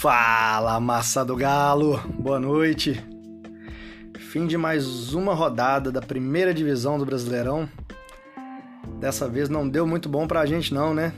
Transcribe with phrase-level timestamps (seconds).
[0.00, 2.00] Fala, massa do galo.
[2.18, 3.04] Boa noite.
[4.18, 7.68] Fim de mais uma rodada da primeira divisão do Brasileirão.
[8.98, 11.12] Dessa vez não deu muito bom pra gente não, né?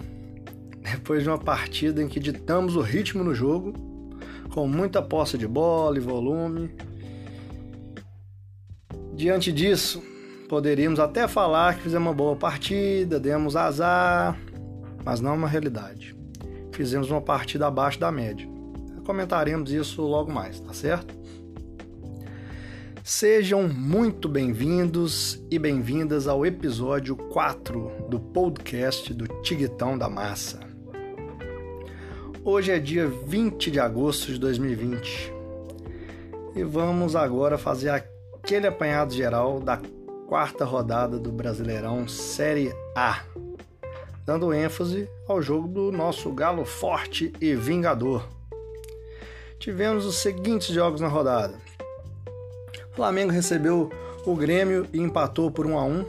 [0.81, 3.73] Depois de uma partida em que ditamos o ritmo no jogo,
[4.53, 6.75] com muita posse de bola e volume.
[9.15, 10.03] Diante disso,
[10.49, 14.37] poderíamos até falar que fizemos uma boa partida, demos azar,
[15.05, 16.17] mas não é uma realidade.
[16.73, 18.52] Fizemos uma partida abaixo da média.
[19.05, 21.15] Comentaremos isso logo mais, tá certo?
[23.03, 30.61] Sejam muito bem-vindos e bem-vindas ao episódio 4 do podcast do Tiguitão da Massa.
[32.45, 35.33] Hoje é dia 20 de agosto de 2020
[36.55, 39.81] e vamos agora fazer aquele apanhado geral da
[40.29, 43.21] quarta rodada do Brasileirão Série A,
[44.25, 48.42] dando ênfase ao jogo do nosso Galo Forte e Vingador.
[49.63, 51.55] Tivemos os seguintes jogos na rodada.
[52.91, 53.93] O Flamengo recebeu
[54.27, 56.05] o Grêmio e empatou por 1 a 1.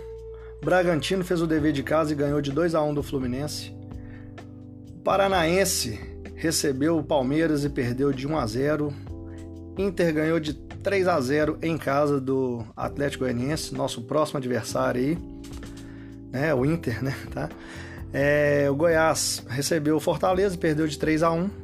[0.66, 3.72] Bragantino fez o dever de casa e ganhou de 2 a 1 do Fluminense.
[4.90, 6.00] O Paranaense
[6.36, 8.92] recebeu o Palmeiras e perdeu de 1 a 0.
[9.78, 15.18] Inter ganhou de 3 a 0 em casa do Atlético Goianiense, nosso próximo adversário aí,
[16.31, 17.50] né, o Inter, né, tá?
[18.12, 21.62] É, o Goiás recebeu o Fortaleza e perdeu de 3 a 1.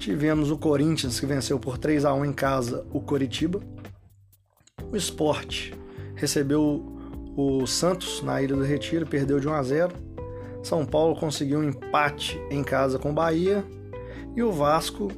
[0.00, 3.60] Tivemos o Corinthians que venceu por 3 a 1 em casa o Coritiba.
[4.90, 5.72] O Sport
[6.14, 6.98] recebeu
[7.36, 9.92] o Santos na Ilha do Retiro, perdeu de 1 a 0.
[10.62, 13.62] São Paulo conseguiu um empate em casa com o Bahia
[14.34, 15.12] e o Vasco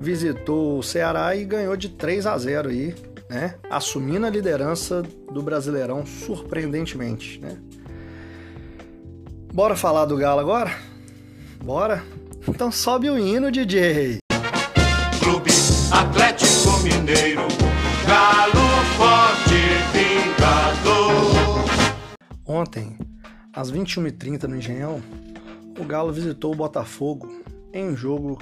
[0.00, 2.94] visitou o Ceará e ganhou de 3 a 0 aí,
[3.28, 3.56] né?
[3.68, 7.58] Assumindo a liderança do Brasileirão surpreendentemente, né?
[9.52, 10.74] Bora falar do Galo agora?
[11.62, 12.02] Bora?
[12.48, 14.21] Então sobe o hino, DJ.
[16.02, 17.42] Atlético Mineiro,
[18.04, 19.54] Galo Forte
[19.92, 21.30] Vingador.
[22.44, 22.98] Ontem,
[23.52, 25.00] às 21h30 no Engenhão,
[25.78, 27.32] o Galo visitou o Botafogo
[27.72, 28.36] em um jogo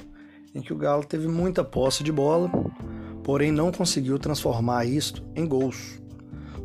[0.55, 2.51] em que o Galo teve muita posse de bola,
[3.23, 6.01] porém não conseguiu transformar isto em gols.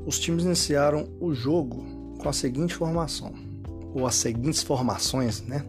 [0.06, 3.33] Os times iniciaram o jogo com a seguinte formação
[3.94, 5.66] ou as seguintes formações, né?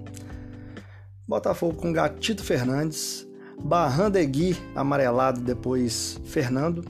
[1.27, 3.27] Botafogo com Gatito Fernandes,
[3.63, 6.85] Barrandegui amarelado, depois Fernando,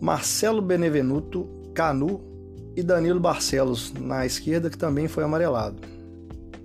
[0.00, 2.20] Marcelo Benevenuto, Canu
[2.74, 5.78] e Danilo Barcelos na esquerda, que também foi amarelado.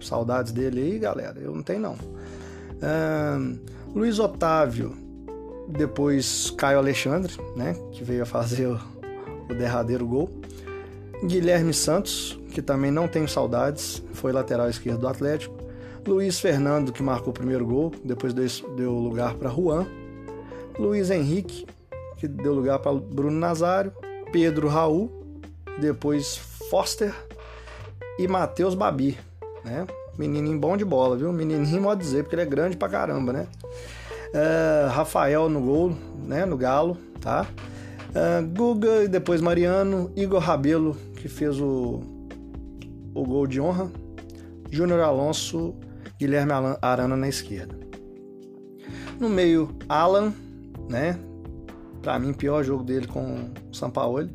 [0.01, 1.39] Saudades dele aí, galera?
[1.39, 1.95] Eu não tenho não.
[2.81, 3.59] Um,
[3.93, 4.95] Luiz Otávio,
[5.67, 8.79] depois Caio Alexandre, né, que veio a fazer o,
[9.49, 10.29] o derradeiro gol.
[11.23, 15.54] Guilherme Santos, que também não tenho saudades, foi lateral esquerdo do Atlético.
[16.07, 19.87] Luiz Fernando, que marcou o primeiro gol, depois deu lugar para Juan.
[20.77, 21.65] Luiz Henrique,
[22.17, 23.91] que deu lugar para Bruno Nazário.
[24.31, 25.09] Pedro Raul,
[25.79, 26.37] depois
[26.69, 27.13] Foster
[28.19, 29.17] e Matheus Babi,
[29.63, 29.87] né?
[30.17, 31.31] Menininho bom de bola, viu?
[31.31, 33.47] Menininho pode dizer, porque ele é grande pra caramba, né?
[34.33, 35.95] Uh, Rafael no gol,
[36.25, 36.45] né?
[36.45, 37.47] No galo, tá?
[38.09, 40.11] Uh, Guga e depois Mariano.
[40.15, 42.01] Igor Rabelo, que fez o,
[43.13, 43.89] o gol de honra.
[44.69, 45.75] Júnior Alonso,
[46.17, 47.75] Guilherme Arana na esquerda.
[49.19, 50.33] No meio, Alan,
[50.89, 51.19] né?
[52.01, 54.31] Pra mim, pior jogo dele com o Sampaoli.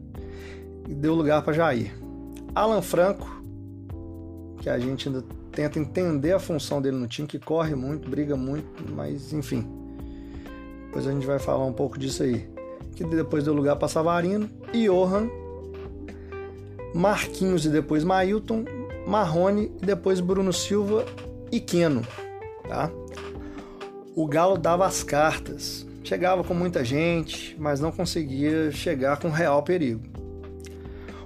[0.88, 1.94] E deu lugar para Jair.
[2.54, 3.28] Alan Franco,
[4.60, 8.36] que a gente ainda tenta entender a função dele no time, que corre muito, briga
[8.36, 9.66] muito, mas enfim.
[10.86, 12.48] Depois a gente vai falar um pouco disso aí.
[12.96, 15.28] Que depois deu lugar para Savarino, Johan,
[16.94, 18.64] Marquinhos e depois Mailton,
[19.06, 21.04] Marrone e depois Bruno Silva
[21.52, 21.60] e
[22.68, 22.90] tá?
[24.14, 29.62] O Galo dava as cartas, chegava com muita gente, mas não conseguia chegar com real
[29.62, 30.02] perigo.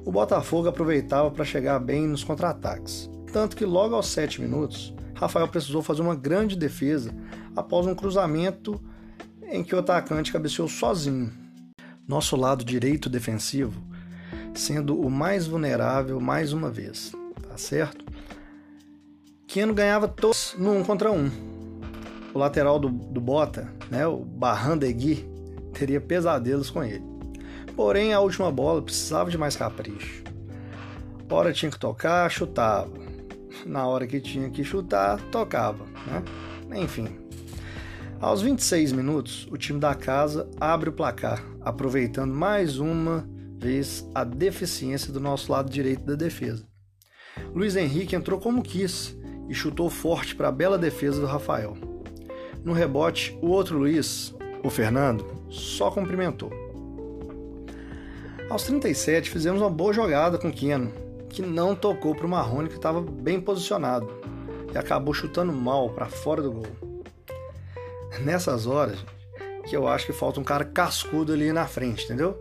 [0.05, 3.11] O Botafogo aproveitava para chegar bem nos contra-ataques.
[3.33, 7.15] Tanto que logo aos 7 minutos, Rafael precisou fazer uma grande defesa
[7.57, 8.81] após um cruzamento
[9.51, 11.33] em que o atacante cabeceou sozinho.
[12.07, 13.83] Nosso lado direito defensivo
[14.55, 17.13] sendo o mais vulnerável mais uma vez,
[17.49, 18.05] tá certo?
[19.47, 21.31] Keno ganhava todos no um contra um.
[22.33, 25.29] O lateral do, do Bota, né, o Barrandegui,
[25.73, 27.05] teria pesadelos com ele.
[27.77, 30.23] Porém, a última bola precisava de mais capricho.
[31.31, 33.05] Hora tinha que tocar, chutava
[33.65, 36.23] na hora que tinha que chutar, tocava, né?
[36.81, 37.09] Enfim.
[38.21, 44.25] Aos 26 minutos, o time da casa abre o placar, aproveitando mais uma vez a
[44.25, 46.67] deficiência do nosso lado direito da defesa.
[47.55, 49.17] Luiz Henrique entrou como quis
[49.49, 51.77] e chutou forte para a bela defesa do Rafael.
[52.65, 56.51] No rebote, o outro Luiz, o Fernando, só cumprimentou.
[58.49, 60.93] Aos 37, fizemos uma boa jogada com o Keno,
[61.29, 64.09] que não tocou para o Marrone, que estava bem posicionado,
[64.73, 66.67] e acabou chutando mal para fora do gol.
[68.21, 69.05] Nessas horas,
[69.67, 72.39] que eu acho que falta um cara cascudo ali na frente, entendeu?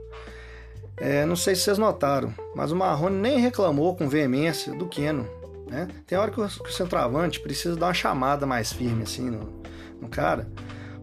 [0.97, 5.27] É, não sei se vocês notaram, mas o Marrone nem reclamou com veemência do Keno.
[5.73, 5.87] Né?
[6.05, 9.63] Tem hora que o, que o centroavante precisa dar uma chamada mais firme assim no,
[9.99, 10.47] no cara,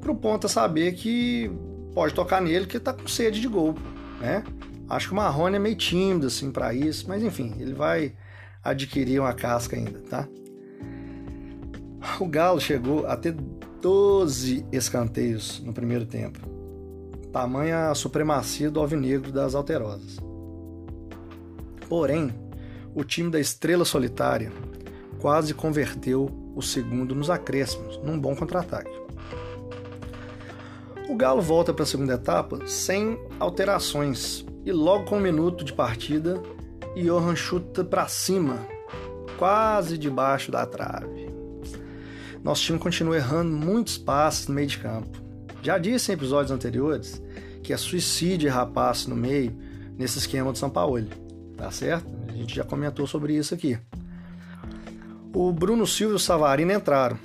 [0.01, 1.51] pro ponta saber que
[1.93, 3.75] pode tocar nele que tá com sede de gol,
[4.21, 4.45] né?
[4.89, 8.13] Acho que o Marrone é meio tímido assim para isso, mas enfim, ele vai
[8.63, 10.29] adquirir uma casca ainda, tá?
[12.21, 13.35] O Galo chegou a ter
[13.83, 16.39] 12 escanteios no primeiro tempo.
[17.33, 20.19] Tamanha a supremacia do alvinegro das alterosas.
[21.89, 22.33] Porém,
[22.95, 24.53] o time da Estrela Solitária
[25.19, 28.91] quase converteu o segundo nos acréscimos, num bom contra-ataque.
[31.09, 35.73] O Galo volta para a segunda etapa sem alterações e logo com um minuto de
[35.73, 36.41] partida,
[36.97, 38.59] Johan chuta para cima,
[39.39, 41.31] quase debaixo da trave.
[42.43, 45.21] Nosso time continua errando muitos passes no meio de campo.
[45.63, 47.23] Já disse em episódios anteriores
[47.63, 49.55] que é suicídio errar passe no meio
[49.99, 51.07] nesse esquema do São Paulo,
[51.61, 52.07] tá certo?
[52.27, 53.79] A gente já comentou sobre isso aqui.
[55.35, 57.19] O Bruno Silva e o Savarino entraram.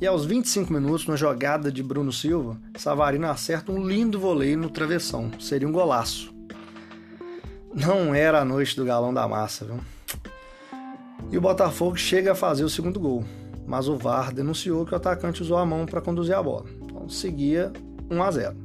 [0.00, 4.68] E aos 25 minutos, na jogada de Bruno Silva, Savarino acerta um lindo voleio no
[4.68, 5.30] travessão.
[5.38, 6.34] Seria um golaço.
[7.72, 9.80] Não era a noite do galão da massa, viu?
[11.30, 13.24] E o Botafogo chega a fazer o segundo gol,
[13.66, 16.66] mas o VAR denunciou que o atacante usou a mão para conduzir a bola.
[16.82, 17.72] Então seguia
[18.10, 18.56] 1 a 0.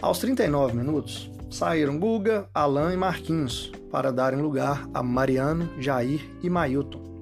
[0.00, 6.48] Aos 39 minutos, saíram Guga, Alain e Marquinhos para darem lugar a Mariano, Jair e
[6.48, 7.12] Mailton.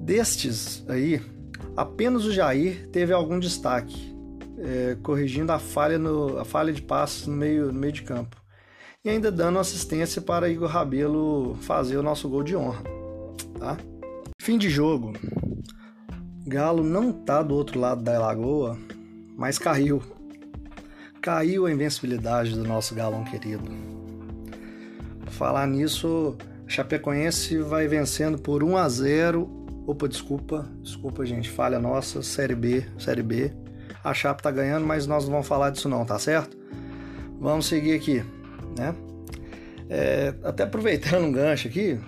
[0.00, 1.22] Destes aí,
[1.76, 4.12] apenas o Jair teve algum destaque,
[4.58, 8.36] é, corrigindo a falha, no, a falha de passos no meio, no meio de campo.
[9.04, 12.82] E ainda dando assistência para Igor Rabelo fazer o nosso gol de honra.
[13.58, 13.76] Tá?
[14.40, 15.12] Fim de jogo.
[16.44, 18.76] Galo não tá do outro lado da lagoa,
[19.36, 20.02] mas caiu.
[21.20, 24.01] Caiu a invencibilidade do nosso galão querido.
[25.32, 26.36] Falar nisso,
[26.66, 32.84] Chapecoense vai vencendo por 1 a 0 Opa, desculpa, desculpa, gente, falha nossa, Série B,
[32.98, 33.52] Série B.
[34.04, 36.56] A Chape tá ganhando, mas nós não vamos falar disso não, tá certo?
[37.40, 38.22] Vamos seguir aqui,
[38.78, 38.94] né?
[39.90, 41.98] É, até aproveitando um gancho aqui,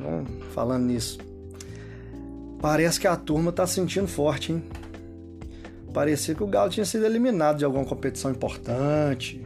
[0.53, 1.19] falando nisso.
[2.61, 4.63] Parece que a turma tá sentindo forte, hein?
[5.93, 9.45] Parecia que o Galo tinha sido eliminado de alguma competição importante.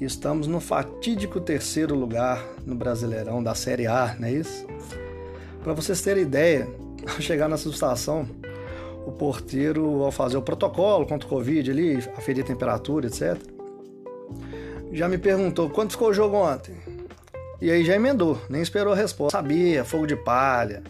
[0.00, 4.66] Estamos no fatídico terceiro lugar no Brasileirão da Série A, não é isso?
[5.62, 6.66] Para vocês terem ideia,
[7.06, 8.26] ao chegar nessa estação,
[9.06, 13.36] o porteiro, ao fazer o protocolo contra o Covid ali, aferir a temperatura, etc.,
[14.90, 16.74] já me perguntou quanto ficou o jogo ontem.
[17.60, 19.36] E aí já emendou, nem esperou a resposta.
[19.36, 20.82] Sabia, fogo de palha,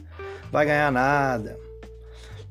[0.52, 1.58] vai ganhar nada.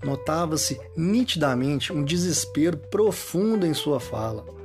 [0.03, 4.58] Notava-se nitidamente um desespero profundo em sua fala.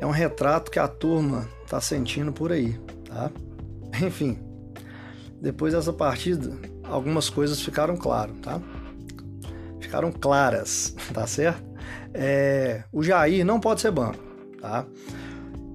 [0.00, 3.30] É um retrato que a turma está sentindo por aí, tá?
[4.04, 4.38] Enfim,
[5.40, 8.60] depois dessa partida, algumas coisas ficaram claras, tá?
[9.80, 11.66] Ficaram claras, tá certo?
[12.14, 14.22] É, o Jair não pode ser banco,
[14.60, 14.86] tá?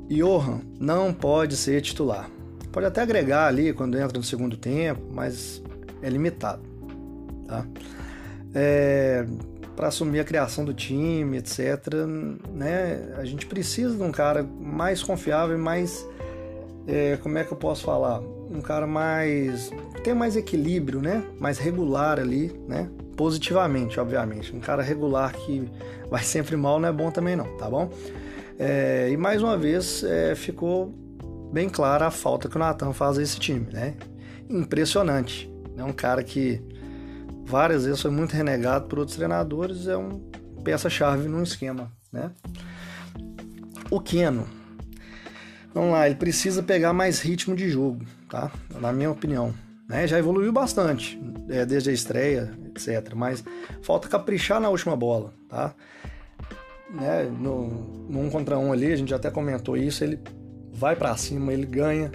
[0.10, 2.30] Johan não pode ser titular.
[2.72, 5.62] Pode até agregar ali quando entra no segundo tempo, mas
[6.01, 6.63] é limitado,
[7.48, 7.65] tá?
[8.53, 9.25] É,
[9.75, 11.88] para assumir a criação do time, etc.
[12.51, 13.13] Né?
[13.18, 16.08] A gente precisa de um cara mais confiável, mais
[16.88, 18.20] é, como é que eu posso falar?
[18.20, 19.72] Um cara mais.
[20.03, 21.24] tem mais equilíbrio, né?
[21.39, 22.89] Mais regular ali, né?
[23.15, 24.56] Positivamente, obviamente.
[24.56, 25.68] Um cara regular que
[26.10, 27.89] vai sempre mal não é bom também, não, tá bom?
[28.60, 30.94] É, e mais uma vez é, ficou
[31.51, 33.96] bem clara a falta que o Natan faz a esse time, né?
[34.50, 35.51] Impressionante.
[35.77, 36.62] É um cara que
[37.46, 40.20] várias vezes foi muito renegado por outros treinadores, é um
[40.64, 42.32] peça-chave num esquema, né?
[43.92, 44.48] O Keno,
[45.74, 48.52] Vamos lá, ele precisa pegar mais ritmo de jogo, tá?
[48.80, 49.54] Na minha opinião.
[49.90, 50.08] Né?
[50.08, 51.20] Já evoluiu bastante,
[51.50, 53.14] é, desde a estreia, etc.
[53.16, 53.44] Mas
[53.82, 55.74] falta caprichar na última bola, tá?
[56.92, 57.24] Né?
[57.24, 57.68] No,
[58.08, 60.20] no um contra um ali, a gente até comentou isso, ele
[60.72, 62.12] vai para cima, ele ganha.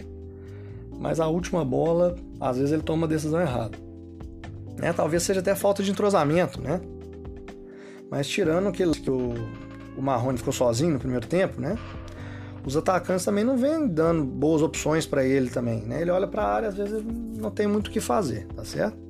[0.97, 3.77] Mas a última bola, às vezes ele toma uma decisão errada.
[4.79, 4.93] Né?
[4.93, 6.81] Talvez seja até falta de entrosamento, né?
[8.11, 9.35] Mas tirando que, que o,
[9.97, 11.77] o Marrone ficou sozinho no primeiro tempo, né?
[12.69, 16.03] os atacantes também não vêm dando boas opções para ele também, né?
[16.03, 19.09] Ele olha para a área, às vezes não tem muito o que fazer, tá certo?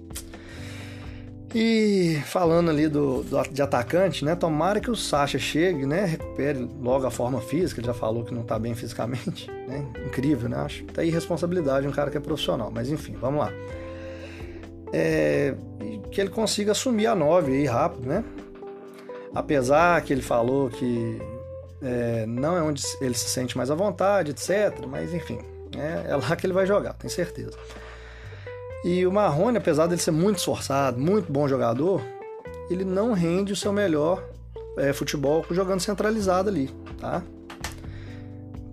[1.53, 4.37] E falando ali do, do, de atacante, né?
[4.37, 6.05] Tomara que o Sacha chegue, né?
[6.05, 7.81] Recupere logo a forma física.
[7.81, 9.85] Ele já falou que não tá bem fisicamente, né?
[10.07, 10.59] Incrível, né?
[10.59, 12.71] Acho tá irresponsabilidade um cara que é profissional.
[12.73, 13.51] Mas enfim, vamos lá.
[14.92, 15.54] É,
[16.11, 18.25] que ele consiga assumir a 9 aí rápido, né?
[19.35, 21.21] Apesar que ele falou que
[21.83, 24.87] é, não é onde ele se sente mais à vontade, etc.
[24.87, 25.38] Mas enfim,
[25.76, 27.57] é, é lá que ele vai jogar, tenho certeza.
[28.85, 32.00] E o Marrone, apesar dele ser muito esforçado, muito bom jogador,
[32.71, 34.23] ele não rende o seu melhor
[34.76, 37.23] é, futebol jogando centralizado ali, tá?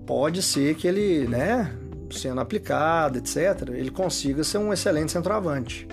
[0.05, 1.75] Pode ser que ele, né,
[2.11, 5.87] sendo aplicado, etc., ele consiga ser um excelente centroavante.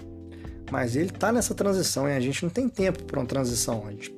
[0.73, 3.85] Mas ele tá nessa transição e a gente não tem tempo para uma transição.
[3.87, 4.15] A gente,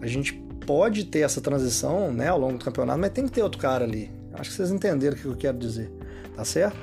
[0.00, 0.32] a gente
[0.64, 3.84] pode ter essa transição, né, ao longo do campeonato, mas tem que ter outro cara
[3.84, 4.08] ali.
[4.34, 5.90] Acho que vocês entenderam o que eu quero dizer,
[6.36, 6.76] tá certo?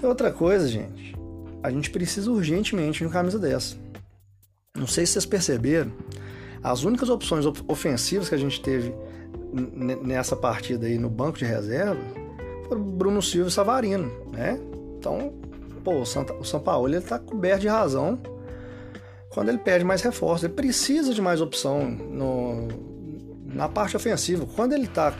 [0.00, 1.16] E outra coisa, gente,
[1.60, 3.74] a gente precisa urgentemente de uma camisa dessa.
[4.76, 5.90] Não sei se vocês perceberam,
[6.62, 8.94] as únicas opções ofensivas que a gente teve
[10.04, 11.98] nessa partida aí no banco de reserva
[12.68, 14.60] foram Bruno Silva e Savarino, né?
[14.96, 15.32] Então,
[15.82, 18.18] pô, o, Santa, o São Paulo ele tá coberto de razão
[19.30, 20.46] quando ele pede mais reforço.
[20.46, 22.68] Ele precisa de mais opção no,
[23.46, 24.46] na parte ofensiva.
[24.54, 25.14] Quando ele tá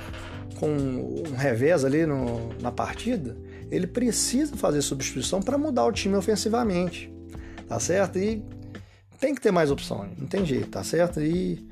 [0.59, 3.37] com um revés ali no, na partida,
[3.71, 7.13] ele precisa fazer substituição para mudar o time ofensivamente,
[7.67, 8.19] tá certo?
[8.19, 8.45] E
[9.19, 11.21] tem que ter mais opções, não tem jeito, tá certo?
[11.21, 11.67] E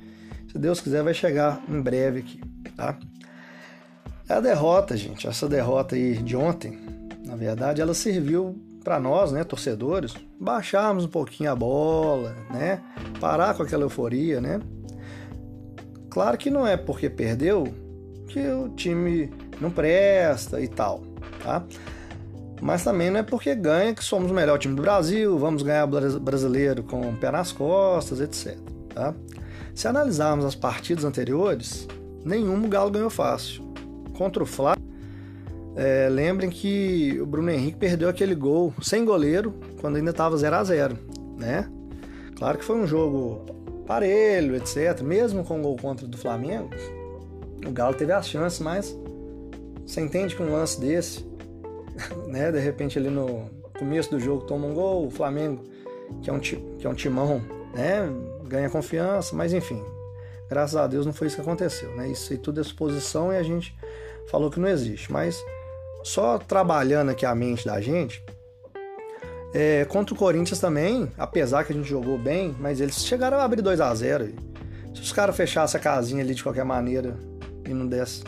[0.51, 2.41] se Deus quiser vai chegar em breve aqui,
[2.77, 2.99] tá?
[4.29, 6.79] A derrota, gente, essa derrota aí de ontem,
[7.25, 12.83] na verdade, ela serviu para nós, né, torcedores, baixarmos um pouquinho a bola, né?
[13.21, 14.61] Parar com aquela euforia, né?
[16.09, 17.65] Claro que não é porque perdeu
[18.27, 21.11] que o time não presta e tal
[21.41, 21.65] tá?
[22.61, 25.87] Mas também não é porque ganha que somos o melhor time do Brasil, vamos ganhar
[25.87, 28.59] brasileiro com o pé nas costas, etc.
[28.95, 29.15] Tá?
[29.75, 31.89] Se analisarmos as partidas anteriores,
[32.25, 33.65] nenhum Galo ganhou fácil.
[34.17, 34.80] Contra o Flamengo,
[35.81, 40.57] é, lembrem que o Bruno Henrique perdeu aquele gol sem goleiro quando ainda estava 0
[40.57, 40.99] a 0
[41.39, 41.71] né?
[42.37, 43.47] Claro que foi um jogo
[43.87, 45.01] parelho, etc.
[45.01, 46.69] Mesmo com o gol contra do Flamengo,
[47.67, 48.95] o Galo teve as chances, mas
[49.87, 51.25] você entende que um lance desse
[52.29, 52.53] né?
[52.53, 55.65] De repente ali no começo do jogo toma um gol, o Flamengo,
[56.21, 57.41] que é um, que é um timão,
[57.73, 58.07] né?
[58.47, 59.83] Ganha confiança, mas enfim,
[60.47, 62.07] graças a Deus não foi isso que aconteceu, né?
[62.09, 63.75] Isso aí tudo é suposição e a gente
[64.31, 65.43] falou que não existe, mas
[66.03, 68.23] só trabalhando aqui a mente da gente,
[69.53, 73.45] é, contra o Corinthians também, apesar que a gente jogou bem, mas eles chegaram a
[73.45, 74.33] abrir 2 a 0
[74.95, 77.17] Se os caras fechassem a casinha ali de qualquer maneira
[77.69, 78.23] e não desse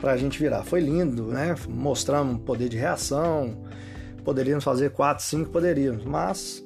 [0.00, 0.64] para a gente virar.
[0.64, 1.54] Foi lindo, né?
[1.68, 3.62] Mostramos poder de reação.
[4.24, 6.64] Poderíamos fazer 4, 5, poderíamos, mas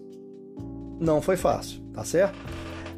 [1.00, 2.38] não foi fácil, tá certo?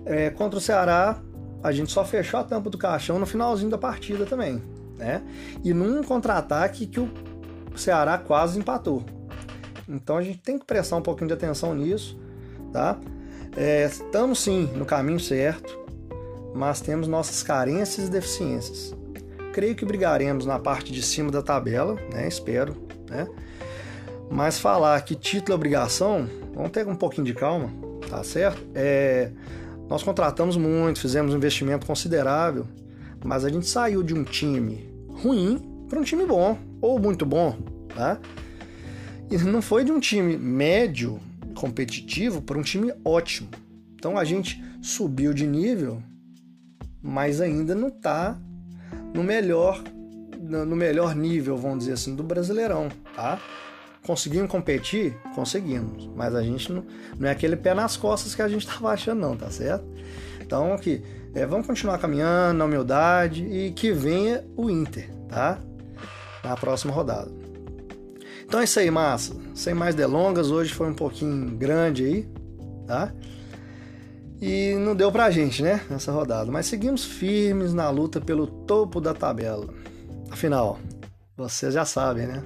[0.04, 1.22] É, contra o Ceará,
[1.62, 4.62] a gente só fechou a tampa do caixão no finalzinho da partida também,
[4.98, 5.22] né?
[5.64, 7.10] E num contra-ataque que o
[7.80, 9.04] Ceará quase empatou.
[9.88, 12.18] Então a gente tem que prestar um pouquinho de atenção nisso,
[12.72, 12.98] tá?
[13.56, 15.78] É, estamos sim no caminho certo,
[16.54, 18.94] mas temos nossas carências e deficiências.
[19.52, 22.28] Creio que brigaremos na parte de cima da tabela, né?
[22.28, 22.76] Espero,
[23.08, 23.26] né?
[24.30, 27.72] Mas falar que título é obrigação, vamos ter um pouquinho de calma,
[28.08, 28.62] tá certo?
[28.74, 29.32] É,
[29.88, 32.64] nós contratamos muito, fizemos um investimento considerável,
[33.24, 37.58] mas a gente saiu de um time ruim para um time bom, ou muito bom,
[37.94, 38.18] tá?
[39.28, 41.20] E não foi de um time médio,
[41.54, 43.48] competitivo, para um time ótimo.
[43.96, 46.00] Então a gente subiu de nível,
[47.02, 48.38] mas ainda não está
[49.12, 49.82] no melhor
[50.40, 53.40] no melhor nível, vamos dizer assim, do Brasileirão, tá?
[54.04, 55.16] Conseguimos competir?
[55.32, 56.84] Conseguimos, mas a gente não,
[57.16, 59.84] não é aquele pé nas costas que a gente estava achando não, tá certo?
[60.40, 61.04] Então aqui,
[61.34, 65.60] é, vamos continuar caminhando na humildade e que venha o Inter, tá?
[66.42, 67.30] Na próxima rodada.
[68.44, 69.34] Então é isso aí, massa.
[69.54, 72.28] Sem mais delongas, hoje foi um pouquinho grande aí,
[72.86, 73.12] tá?
[74.40, 76.50] E não deu pra gente, né, nessa rodada.
[76.50, 79.68] Mas seguimos firmes na luta pelo topo da tabela.
[80.30, 80.78] Afinal,
[81.36, 82.42] vocês já sabem, né?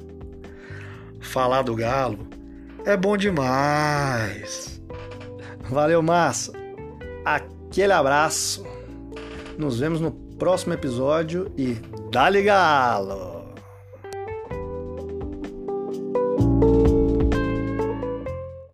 [1.20, 2.26] Falar do Galo
[2.84, 4.82] é bom demais.
[5.70, 6.52] Valeu, massa.
[7.24, 8.64] Aquele abraço.
[9.56, 11.78] Nos vemos no próximo episódio e
[12.10, 13.33] dá-lhe galo!